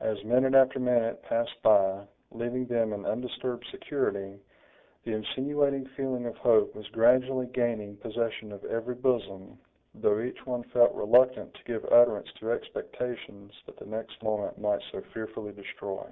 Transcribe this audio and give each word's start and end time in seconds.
As 0.00 0.24
minute 0.24 0.54
after 0.54 0.78
minute 0.78 1.22
passed 1.24 1.62
by, 1.62 2.06
leaving 2.30 2.64
them 2.64 2.94
in 2.94 3.04
undisturbed 3.04 3.66
security, 3.70 4.40
the 5.04 5.12
insinuating 5.12 5.84
feeling 5.88 6.24
of 6.24 6.38
hope 6.38 6.74
was 6.74 6.88
gradually 6.88 7.44
gaining 7.48 7.98
possession 7.98 8.50
of 8.50 8.64
every 8.64 8.94
bosom, 8.94 9.58
though 9.94 10.20
each 10.22 10.46
one 10.46 10.62
felt 10.62 10.94
reluctant 10.94 11.52
to 11.52 11.64
give 11.64 11.84
utterance 11.92 12.32
to 12.40 12.50
expectations 12.50 13.52
that 13.66 13.76
the 13.76 13.84
next 13.84 14.22
moment 14.22 14.56
might 14.56 14.80
so 14.90 15.02
fearfully 15.12 15.52
destroy. 15.52 16.06